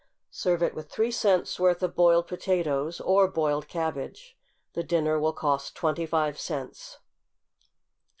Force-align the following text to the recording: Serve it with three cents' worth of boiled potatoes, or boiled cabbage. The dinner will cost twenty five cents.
Serve 0.31 0.63
it 0.63 0.73
with 0.73 0.89
three 0.89 1.11
cents' 1.11 1.59
worth 1.59 1.83
of 1.83 1.93
boiled 1.95 2.25
potatoes, 2.25 2.99
or 2.99 3.27
boiled 3.27 3.67
cabbage. 3.67 4.35
The 4.73 4.81
dinner 4.81 5.19
will 5.19 5.31
cost 5.31 5.75
twenty 5.75 6.07
five 6.07 6.39
cents. 6.39 6.97